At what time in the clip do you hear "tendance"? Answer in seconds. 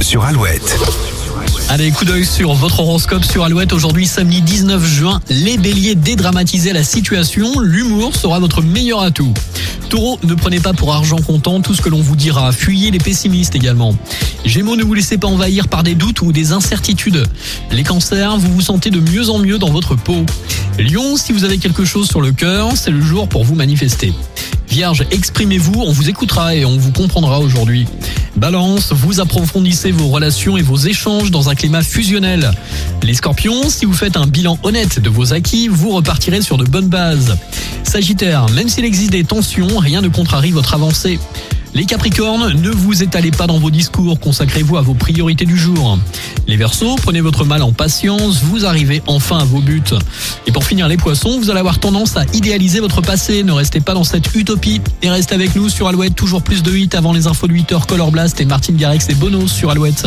51.78-52.16